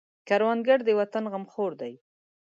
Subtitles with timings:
[0.27, 1.93] کروندګر د وطن غمخور دی